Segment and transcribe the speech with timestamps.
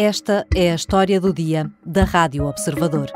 [0.00, 3.10] Esta é a história do dia da Rádio Observador.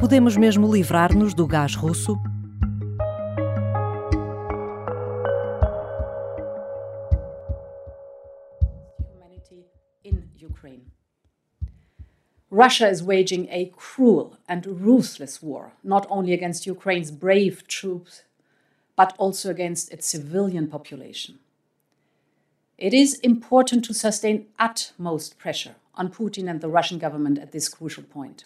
[0.00, 2.16] Podemos mesmo livrar-nos do gás russo?
[12.50, 18.24] Russia is waging a cruel and ruthless war, not only against Ukraine's brave troops,
[18.96, 21.38] but also against its civilian population.
[22.80, 27.68] It is important to sustain utmost pressure on Putin and the Russian government at this
[27.68, 28.44] crucial point.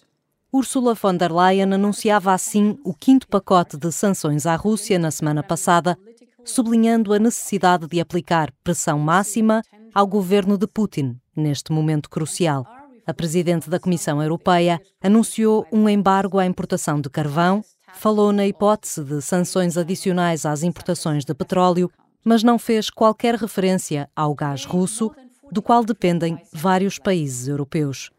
[0.51, 5.43] Ursula von der Leyen anunciava assim o quinto pacote de sanções à Rússia na semana
[5.43, 5.97] passada,
[6.43, 9.61] sublinhando a necessidade de aplicar pressão máxima
[9.93, 12.65] ao governo de Putin neste momento crucial
[13.05, 19.03] a presidente da Comissão Europeia anunciou um embargo à importação de carvão, falou na hipótese
[19.03, 21.91] de sanções adicionais às importações de petróleo,
[22.23, 25.11] mas não fez qualquer referência ao gás russo,
[25.53, 28.09] do qual dependem vários países europeus.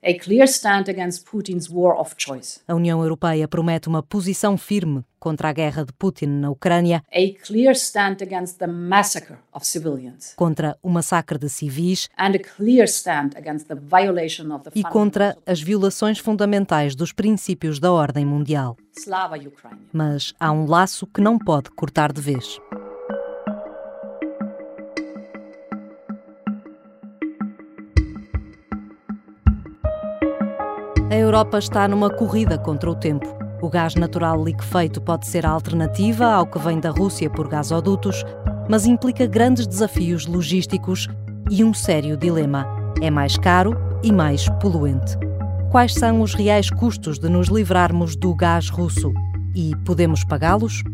[2.69, 7.02] A União Europeia promete uma posição firme contra a guerra de Putin na Ucrânia,
[10.36, 12.08] contra o massacre de civis
[14.74, 18.77] e contra as violações fundamentais dos princípios da ordem mundial.
[19.92, 22.61] Mas há um laço que não pode cortar de vez.
[31.34, 33.27] Europa está numa corrida contra o tempo.
[33.60, 38.24] O gás natural liquefeito pode ser a alternativa ao que vem da Rússia por gasodutos,
[38.68, 41.08] mas implica grandes desafios logísticos
[41.50, 42.64] e um sério dilema.
[43.02, 45.18] É mais caro e mais poluente.
[45.72, 49.12] Quais são os reais custos de nos livrarmos do gás russo?
[49.56, 50.84] E podemos pagá-los?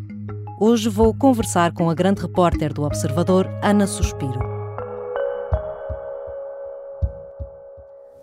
[0.58, 4.41] Hoje vou conversar com a grande repórter do Observador, Ana Suspiro.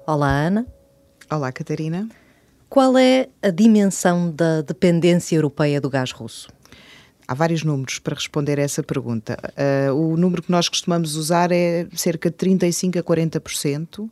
[0.08, 0.77] Olá, Ana.
[1.30, 2.08] Olá, Catarina.
[2.70, 6.48] Qual é a dimensão da dependência europeia do gás russo?
[7.28, 9.38] Há vários números para responder a essa pergunta.
[9.90, 14.10] Uh, o número que nós costumamos usar é cerca de 35% a 40%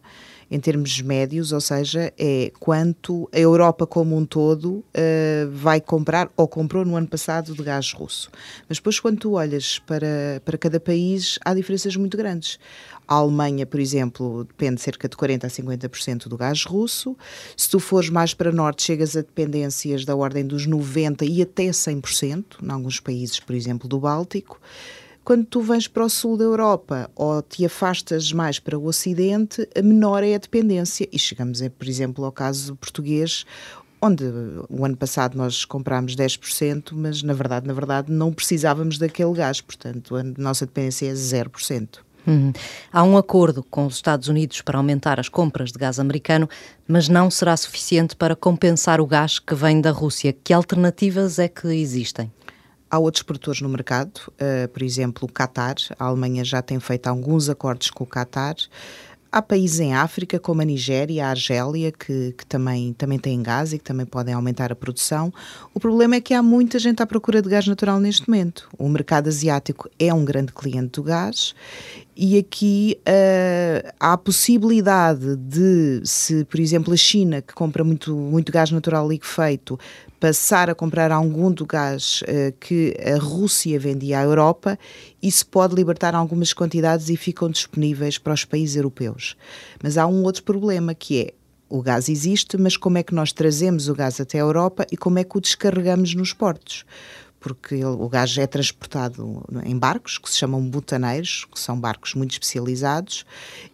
[0.49, 4.83] em termos médios, ou seja, é quanto a Europa como um todo uh,
[5.51, 8.29] vai comprar ou comprou no ano passado de gás russo.
[8.67, 12.59] Mas depois, quando tu olhas para, para cada país, há diferenças muito grandes.
[13.07, 17.15] A Alemanha, por exemplo, depende cerca de 40% a 50% do gás russo.
[17.55, 21.65] Se tu fores mais para norte, chegas a dependências da ordem dos 90% e até
[21.65, 24.59] 100%, em alguns países, por exemplo, do Báltico.
[25.25, 29.67] Quando tu vens para o sul da Europa ou te afastas mais para o ocidente,
[29.83, 31.09] menor é a dependência.
[31.11, 33.43] E chegamos, por exemplo, ao caso português,
[33.99, 34.23] onde
[34.69, 39.59] o ano passado nós comprámos 10%, mas na verdade, na verdade, não precisávamos daquele gás,
[39.61, 42.05] portanto, a nossa dependência é 0%.
[42.27, 42.53] Uhum.
[42.93, 46.47] Há um acordo com os Estados Unidos para aumentar as compras de gás americano,
[46.87, 50.35] mas não será suficiente para compensar o gás que vem da Rússia.
[50.43, 52.31] Que alternativas é que existem?
[52.95, 55.75] Há outros produtores no mercado, uh, por exemplo, o Qatar.
[55.99, 58.55] A Alemanha já tem feito alguns acordos com o Qatar.
[59.29, 63.73] Há países em África, como a Nigéria, a Argélia, que, que, também, também têm gás
[63.73, 65.33] e que também podem aumentar a produção.
[65.73, 68.69] O problema é que há muita gente à procura de gás natural neste momento.
[68.79, 71.53] O mercado asiático é um grande cliente do gás
[72.15, 78.15] e aqui uh, há a possibilidade de, se, por exemplo, a China, que compra muito,
[78.15, 79.77] muito gás natural liquefeito,
[80.19, 84.79] passar a comprar algum do gás uh, que a Rússia vendia à Europa,
[85.21, 89.35] isso pode libertar algumas quantidades e ficam disponíveis para os países europeus.
[89.83, 91.33] Mas há um outro problema que é
[91.67, 94.95] o gás existe, mas como é que nós trazemos o gás até a Europa e
[94.95, 96.85] como é que o descarregamos nos portos?
[97.45, 102.31] Porque o gás é transportado em barcos que se chamam butaneiros, que são barcos muito
[102.31, 103.23] especializados,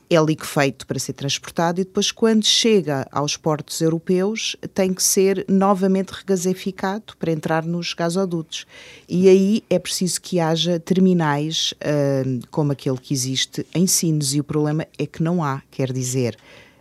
[0.10, 5.46] é liquefeito para ser transportado e depois, quando chega aos portos europeus, tem que ser
[5.48, 8.66] novamente regasificado para entrar nos gasodutos.
[9.08, 14.42] E aí é preciso que haja terminais uh, como aquele que existe em Sines, e
[14.42, 16.38] o problema é que não há, quer dizer,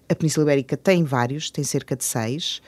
[0.09, 2.61] a Península Ibérica tem vários, tem cerca de seis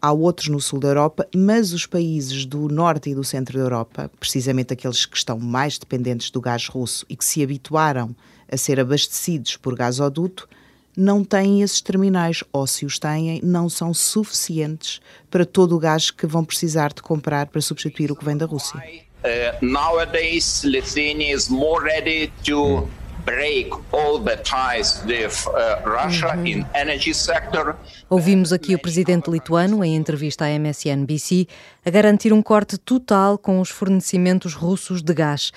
[0.00, 3.64] há outros no sul da Europa, mas os países do norte e do centro da
[3.64, 8.14] Europa, precisamente aqueles que estão mais dependentes do gás russo e que se habituaram
[8.50, 10.48] a ser abastecidos por gasoduto,
[10.96, 15.00] não têm esses terminais, ou se os têm, não são suficientes
[15.30, 18.46] para todo o gás que vão precisar de comprar para substituir o que vem da
[18.46, 18.82] Rússia.
[19.24, 22.88] Uh, nowadays, Lithuania is more ready to
[23.28, 26.46] break all the ties with uh, Russia uhum.
[26.46, 27.76] in energy sector.
[28.08, 31.46] Ouvimos aqui o presidente lituano, em entrevista à MSNBC,
[31.84, 35.52] a garantir um corte total com os fornecimentos russos de gás.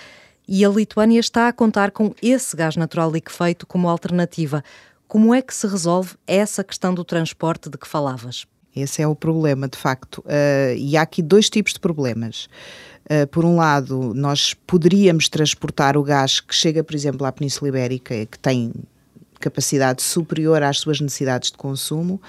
[0.45, 4.61] E a Lituânia está a contar com esse gás natural liquefeito como alternativa.
[5.07, 8.45] Como é que se resolve essa questão do transporte de que falavas?
[8.75, 10.19] Esse é o problema, de facto.
[10.19, 12.47] Uh, e há aqui dois tipos de problemas.
[13.05, 17.69] Uh, por um lado, nós poderíamos transportar o gás que chega, por exemplo, à Península
[17.69, 18.71] Ibérica, que tem
[19.41, 22.21] capacidade superior às suas necessidades de consumo,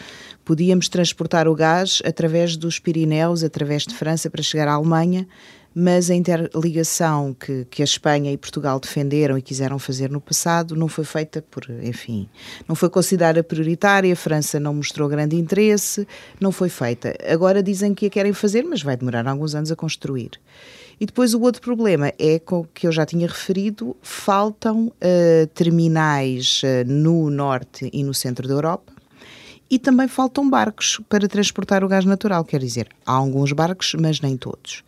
[0.44, 5.28] podíamos transportar o gás através dos Pirineus, através de França, para chegar à Alemanha,
[5.74, 10.76] mas a interligação que, que a Espanha e Portugal defenderam e quiseram fazer no passado
[10.76, 12.28] não foi feita por, enfim,
[12.69, 16.06] não foi considerada prioritária, a França não mostrou grande interesse,
[16.40, 17.16] não foi feita.
[17.26, 20.32] Agora dizem que a querem fazer, mas vai demorar alguns anos a construir.
[21.00, 22.40] E depois o outro problema é
[22.75, 28.54] que eu já tinha referido, faltam uh, terminais uh, no norte e no centro da
[28.54, 28.92] Europa
[29.72, 34.20] e também faltam barcos para transportar o gás natural, quer dizer, há alguns barcos, mas
[34.20, 34.84] nem todos.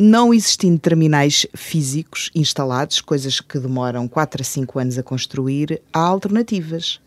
[0.00, 5.98] Não existindo terminais físicos instalados, coisas que demoram 4 a 5 anos a construir, há
[5.98, 7.00] alternativas,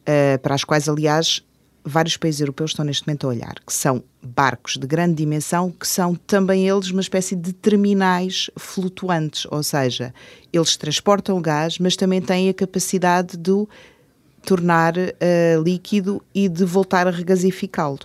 [0.00, 1.44] uh, para as quais, aliás,
[1.84, 5.86] vários países europeus estão neste momento a olhar, que são barcos de grande dimensão, que
[5.86, 10.12] são também eles uma espécie de terminais flutuantes, ou seja,
[10.52, 13.68] eles transportam gás, mas também têm a capacidade de o
[14.44, 18.00] tornar uh, líquido e de voltar a regasificá-lo.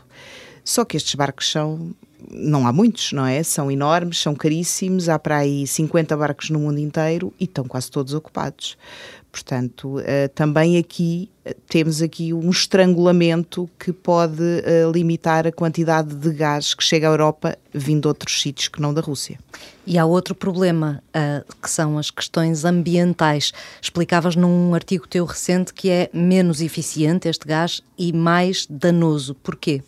[0.63, 1.95] Só que estes barcos são
[2.31, 3.41] não há muitos, não é?
[3.43, 7.89] São enormes, são caríssimos, há para aí 50 barcos no mundo inteiro e estão quase
[7.89, 8.77] todos ocupados.
[9.31, 16.15] Portanto, uh, também aqui uh, temos aqui um estrangulamento que pode uh, limitar a quantidade
[16.15, 19.37] de gás que chega à Europa vindo de outros sítios que não da Rússia.
[19.85, 21.01] E há outro problema,
[21.61, 23.51] que são as questões ambientais.
[23.81, 29.33] Explicavas num artigo teu recente que é menos eficiente este gás e mais danoso.
[29.33, 29.81] Porquê?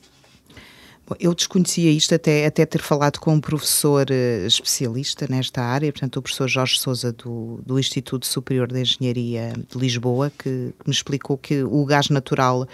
[1.19, 6.17] Eu desconhecia isto até, até ter falado com um professor uh, especialista nesta área, portanto,
[6.17, 10.49] o professor Jorge Souza, do, do Instituto Superior de Engenharia de Lisboa, que
[10.85, 12.67] me explicou que o gás natural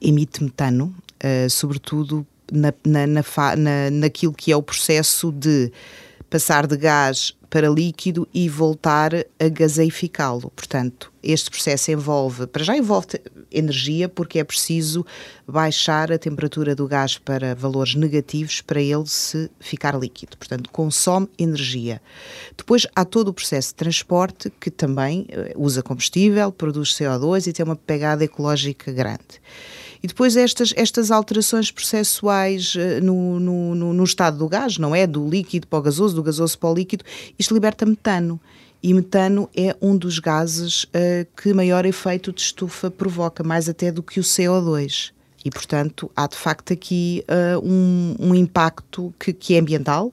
[0.00, 3.22] emite metano, uh, sobretudo na, na, na,
[3.56, 5.72] na, naquilo que é o processo de
[6.28, 10.50] passar de gás para líquido e voltar a gaseificá-lo.
[10.56, 13.06] Portanto, este processo envolve, para já envolve
[13.48, 15.06] energia, porque é preciso
[15.46, 20.36] baixar a temperatura do gás para valores negativos para ele se ficar líquido.
[20.36, 22.02] Portanto, consome energia.
[22.56, 27.52] Depois há todo o processo de transporte que também eh, usa combustível, produz CO2 e
[27.52, 29.40] tem uma pegada ecológica grande.
[30.04, 34.94] E depois estas, estas alterações processuais uh, no, no, no, no, estado do gás, não
[34.94, 35.06] é?
[35.06, 37.02] Do líquido para o gasoso, do gasoso para o líquido,
[37.38, 38.38] isto liberta metano.
[38.82, 43.90] E metano é um dos gases uh, que maior efeito de estufa provoca, mais até
[43.90, 45.10] do que o CO2.
[45.42, 50.12] E, portanto, há de facto aqui uh, um, um, impacto que, que é ambiental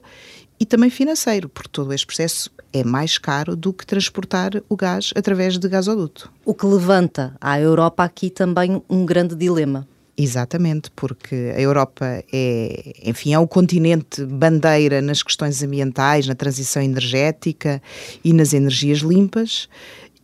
[0.62, 5.12] e também financeiro, porque todo este processo é mais caro do que transportar o gás
[5.16, 6.30] através de gasoduto.
[6.44, 9.88] O que levanta à Europa aqui também um grande dilema.
[10.16, 16.80] Exatamente, porque a Europa é, enfim, é o continente bandeira nas questões ambientais, na transição
[16.80, 17.82] energética
[18.22, 19.68] e nas energias limpas.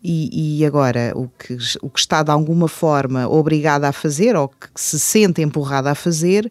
[0.00, 4.46] E, e, agora o que, o que está de alguma forma obrigada a fazer, ou
[4.46, 6.48] que se sente empurrada a fazer,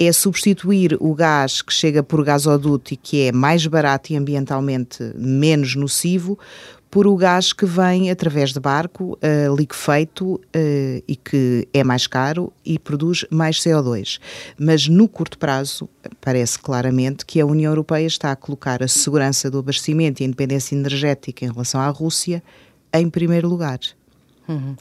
[0.00, 5.12] é substituir o gás que chega por gasoduto e que é mais barato e ambientalmente
[5.14, 6.38] menos nocivo
[6.90, 10.40] por o gás que vem através de barco, uh, liquefeito uh,
[11.06, 14.18] e que é mais caro e produz mais CO2.
[14.58, 15.88] Mas no curto prazo,
[16.20, 20.26] parece claramente que a União Europeia está a colocar a segurança do abastecimento e a
[20.26, 22.42] independência energética em relação à Rússia
[22.92, 23.78] em primeiro lugar.
[24.48, 24.74] Uhum.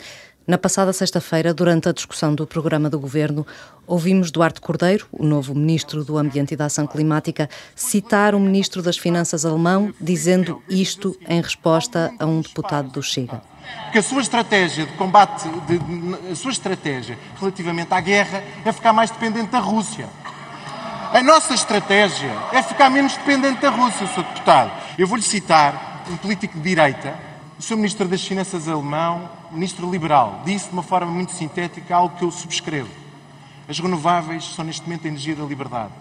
[0.49, 3.45] Na passada sexta-feira, durante a discussão do programa do governo,
[3.85, 8.81] ouvimos Duarte Cordeiro, o novo ministro do Ambiente e da Ação Climática, citar o ministro
[8.81, 13.43] das Finanças alemão dizendo isto em resposta a um deputado do Chega.
[13.91, 18.91] Que a sua estratégia de combate, de, a sua estratégia relativamente à guerra é ficar
[18.91, 20.09] mais dependente da Rússia.
[21.13, 24.23] A nossa estratégia é ficar menos dependente da Rússia, Sr.
[24.23, 24.71] Deputado.
[24.97, 27.28] Eu vou-lhe citar um político de direita,
[27.59, 27.75] o Sr.
[27.75, 32.31] Ministro das Finanças alemão, ministro liberal, disse de uma forma muito sintética algo que eu
[32.31, 32.89] subscrevo.
[33.67, 35.91] As renováveis são neste momento a energia da liberdade.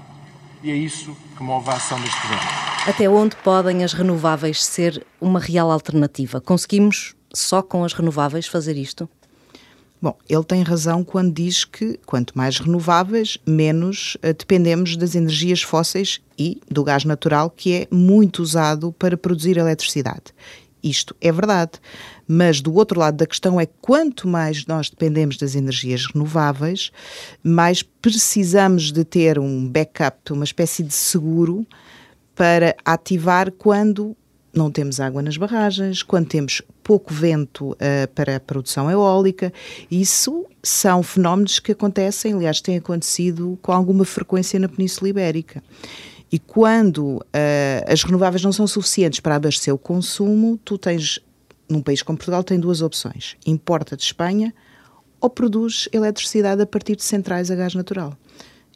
[0.62, 2.48] E é isso que move a ação deste governo.
[2.86, 6.40] Até onde podem as renováveis ser uma real alternativa?
[6.40, 9.08] Conseguimos só com as renováveis fazer isto?
[10.00, 15.60] Bom, ele tem razão quando diz que quanto mais renováveis, menos uh, dependemos das energias
[15.60, 20.32] fósseis e do gás natural, que é muito usado para produzir eletricidade.
[20.88, 21.72] Isto é verdade.
[22.26, 26.90] Mas do outro lado da questão é quanto mais nós dependemos das energias renováveis,
[27.42, 31.66] mais precisamos de ter um backup, uma espécie de seguro
[32.34, 34.16] para ativar quando
[34.52, 37.76] não temos água nas barragens, quando temos pouco vento uh,
[38.14, 39.52] para a produção eólica.
[39.90, 45.62] Isso são fenómenos que acontecem, aliás, têm acontecido com alguma frequência na Península Ibérica.
[46.30, 47.22] E quando uh,
[47.86, 51.20] as renováveis não são suficientes para abastecer o consumo, tu tens,
[51.68, 54.54] num país como Portugal, tem duas opções: importa de Espanha
[55.20, 58.16] ou produz eletricidade a partir de centrais a gás natural.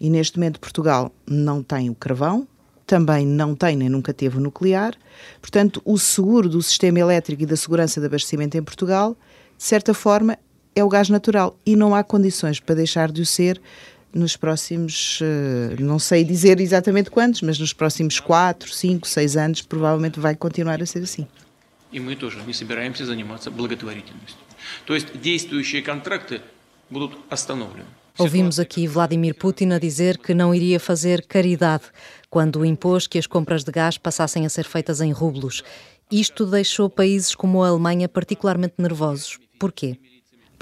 [0.01, 2.49] E neste momento Portugal não tem o carvão,
[2.87, 4.95] também não tem nem nunca teve o nuclear.
[5.41, 9.17] Portanto, o seguro do sistema elétrico e da segurança de abastecimento em Portugal,
[9.57, 10.37] de certa forma,
[10.75, 13.61] é o gás natural e não há condições para deixar de o ser
[14.14, 19.62] nos próximos, eh, não sei dizer exatamente quantos, mas nos próximos 4, 5, 6 anos
[19.62, 21.28] provavelmente vai continuar a ser assim.
[21.92, 24.38] И мы тоже не собираемся заниматься благотворительностью.
[24.86, 26.42] То есть действующие контракты
[26.90, 27.86] будут остановлены.
[28.20, 31.84] Ouvimos aqui Vladimir Putin a dizer que não iria fazer caridade
[32.32, 35.64] quando impôs que as compras de gás passassem a ser feitas em rublos.
[36.12, 39.38] Isto deixou países como a Alemanha particularmente nervosos.
[39.60, 40.00] Porquê?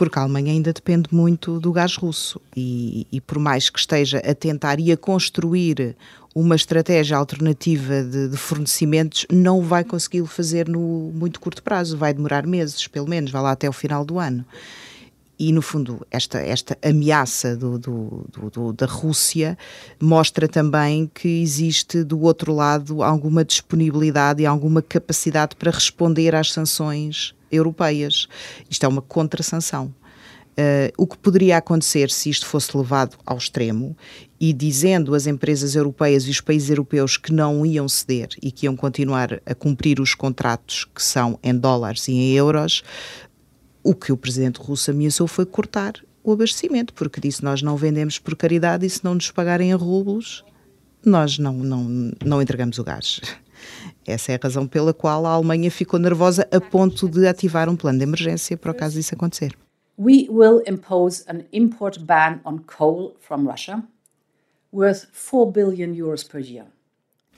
[0.01, 2.41] Porque a Alemanha ainda depende muito do gás russo.
[2.57, 5.95] E, e por mais que esteja a tentar e a construir
[6.35, 12.15] uma estratégia alternativa de, de fornecimentos, não vai conseguir fazer no muito curto prazo, vai
[12.15, 14.43] demorar meses, pelo menos, vai lá até o final do ano.
[15.39, 19.59] E, no fundo, esta, esta ameaça do, do, do, da Rússia
[20.01, 26.51] mostra também que existe, do outro lado, alguma disponibilidade e alguma capacidade para responder às
[26.53, 28.29] sanções europeias.
[28.69, 29.95] Isto é uma contra-sanção.
[30.51, 33.97] Uh, o que poderia acontecer se isto fosse levado ao extremo
[34.39, 38.67] e dizendo às empresas europeias e os países europeus que não iam ceder e que
[38.67, 42.83] iam continuar a cumprir os contratos que são em dólares e em euros,
[43.83, 48.19] o que o presidente russo ameaçou foi cortar o abastecimento, porque disse nós não vendemos
[48.19, 50.45] por caridade e se não nos pagarem a rublos,
[51.05, 53.21] nós não, não, não entregamos o gás.
[54.11, 57.77] Essa é a razão pela qual a Alemanha ficou nervosa a ponto de ativar um
[57.77, 59.53] plano de emergência para o caso disso acontecer.
[59.99, 63.83] We will impose an import ban on coal from Russia
[64.73, 66.67] worth 4 billion euros per year.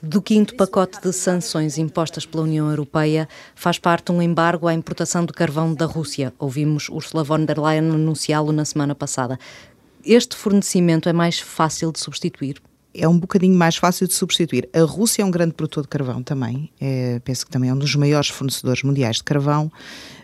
[0.01, 5.25] Do quinto pacote de sanções impostas pela União Europeia faz parte um embargo à importação
[5.25, 6.33] de carvão da Rússia.
[6.37, 9.39] Ouvimos Ursula von der Leyen anunciá-lo na semana passada.
[10.03, 12.61] Este fornecimento é mais fácil de substituir?
[12.93, 14.69] É um bocadinho mais fácil de substituir.
[14.73, 17.77] A Rússia é um grande produtor de carvão também, é, penso que também é um
[17.77, 19.71] dos maiores fornecedores mundiais de carvão,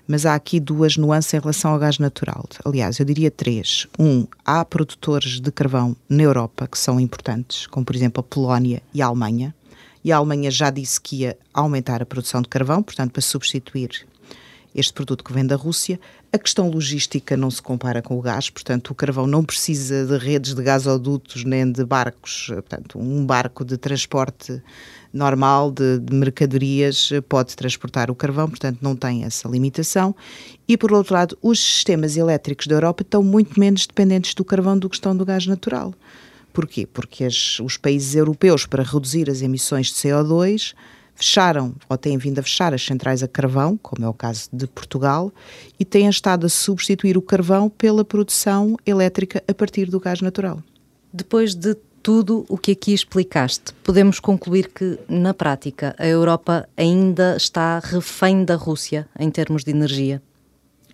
[0.07, 2.45] mas há aqui duas nuances em relação ao gás natural.
[2.65, 3.88] Aliás, eu diria três.
[3.97, 8.81] Um, há produtores de carvão na Europa que são importantes, como por exemplo a Polónia
[8.93, 9.53] e a Alemanha,
[10.03, 14.07] e a Alemanha já disse que ia aumentar a produção de carvão, portanto, para substituir
[14.79, 16.00] este produto que vem da Rússia.
[16.31, 20.17] A questão logística não se compara com o gás, portanto, o carvão não precisa de
[20.17, 22.48] redes de gasodutos nem de barcos.
[22.48, 24.62] Portanto, um barco de transporte
[25.13, 30.15] normal de, de, mercadorias pode transportar o carvão, portanto, não tem essa limitação.
[30.67, 34.77] E, por outro lado, os sistemas elétricos da Europa estão muito menos dependentes do carvão
[34.77, 35.93] do que estão do gás natural.
[36.53, 36.86] Porquê?
[36.86, 40.74] Porque as, os países europeus, para reduzir as emissões de CO2,
[41.19, 44.65] fecharam ou têm vindo a fechar as centrais a carvão, como é o caso de
[44.65, 45.31] Portugal,
[45.77, 50.63] e têm estado a substituir o carvão pela produção elétrica a partir do gás natural.
[51.11, 57.35] Depois de tudo o que aqui explicaste, podemos concluir que, na prática, a Europa ainda
[57.35, 60.21] está refém da Rússia em termos de energia?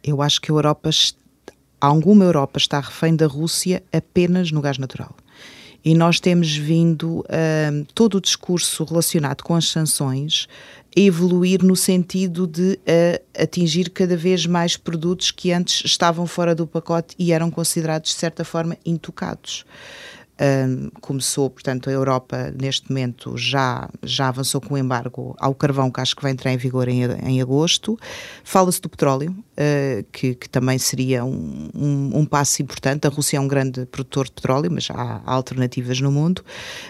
[0.03, 0.89] Eu acho que a Europa,
[1.79, 5.15] alguma Europa está refém da Rússia apenas no gás natural.
[5.85, 10.47] E nós temos vindo uh, todo o discurso relacionado com as sanções
[10.95, 16.65] evoluir no sentido de uh, atingir cada vez mais produtos que antes estavam fora do
[16.65, 19.65] pacote e eram considerados, de certa forma, intocados.
[20.37, 25.89] Um, começou, portanto, a Europa neste momento já, já avançou com o embargo ao carvão,
[25.89, 27.97] que acho que vai entrar em vigor em, em agosto.
[28.43, 33.07] Fala-se do petróleo, uh, que, que, também seria um, um, um, passo importante.
[33.07, 36.43] A Rússia é um grande produtor de petróleo, mas há, há alternativas no mundo.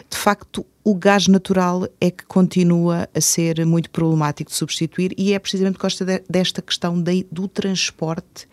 [0.10, 5.34] De facto, o gás natural é que continua a ser muito problemático de substituir e
[5.34, 8.48] é precisamente por causa de, desta questão de, do transporte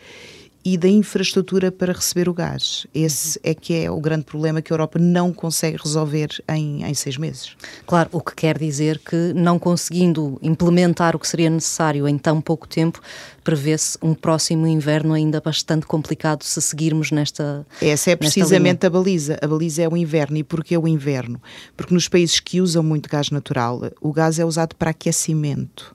[0.65, 2.87] e da infraestrutura para receber o gás.
[2.95, 6.95] Esse é que é o grande problema que a Europa não consegue resolver em, em
[6.95, 7.57] seis meses.
[7.87, 12.41] Claro, o que quer dizer que não conseguindo implementar o que seria necessário em tão
[12.41, 13.01] pouco tempo,
[13.43, 17.67] prevê-se um próximo inverno ainda bastante complicado se seguirmos nesta.
[17.81, 19.39] Essa é precisamente a baliza.
[19.43, 20.37] A baliza é o inverno.
[20.37, 21.41] E porquê o inverno?
[21.77, 25.95] Porque nos países que usam muito gás natural, o gás é usado para aquecimento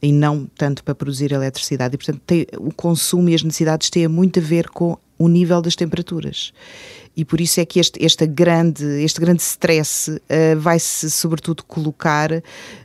[0.00, 1.94] e não tanto para produzir eletricidade.
[1.94, 5.60] E, portanto, tem, o consumo e as necessidades têm muito a ver com o nível
[5.60, 6.52] das temperaturas
[7.18, 10.20] e por isso é que este, este grande, este grande stress uh,
[10.56, 12.30] vai-se sobretudo colocar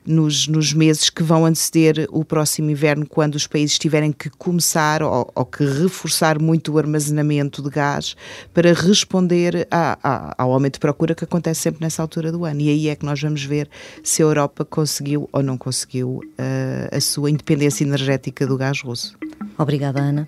[0.04, 5.04] nos, nos meses que vão anteceder o próximo inverno, quando os países tiverem que começar
[5.04, 8.16] ou, ou que reforçar muito o armazenamento de gás
[8.52, 12.60] para responder a, a, ao aumento de procura que acontece sempre nessa altura do ano.
[12.60, 13.70] E aí é que nós vamos ver
[14.02, 19.16] se a Europa conseguiu ou não conseguiu uh, a sua independência energética do gás russo.
[19.60, 20.28] Obrigada, Ana.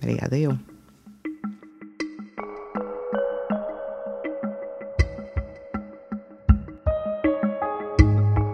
[0.00, 0.58] Obrigada eu.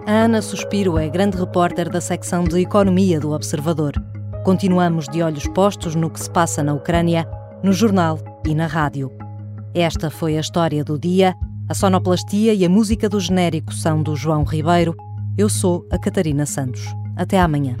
[0.05, 3.93] Ana Suspiro é grande repórter da secção de Economia do Observador.
[4.43, 7.25] Continuamos de olhos postos no que se passa na Ucrânia,
[7.63, 9.09] no jornal e na rádio.
[9.73, 11.33] Esta foi a história do dia.
[11.69, 14.93] A sonoplastia e a música do genérico são do João Ribeiro.
[15.37, 16.83] Eu sou a Catarina Santos.
[17.15, 17.77] Até amanhã.